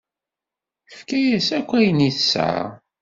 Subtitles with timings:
[0.89, 2.65] Tefka-yas akk ayen tesɛa.